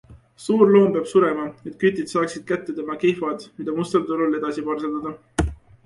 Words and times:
Suur 0.45 0.63
loom 0.75 0.87
peab 0.95 1.09
surema, 1.11 1.45
et 1.69 1.77
kütid 1.85 2.11
saaksid 2.15 2.47
kätte 2.53 2.77
tema 2.81 2.99
kihvad, 3.05 3.49
mida 3.61 3.79
mustal 3.81 4.11
turul 4.13 4.39
edasi 4.43 4.69
parseldada. 4.73 5.19